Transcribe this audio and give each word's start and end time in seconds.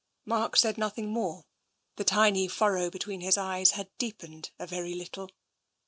Mark 0.25 0.55
said 0.55 0.79
nothing 0.79 1.11
more. 1.11 1.45
The 1.97 2.03
tiny 2.03 2.47
furrow 2.47 2.89
between 2.89 3.21
his 3.21 3.37
eyes 3.37 3.73
had 3.77 3.95
deepened 3.99 4.49
a 4.57 4.65
very 4.65 4.95
little. 4.95 5.29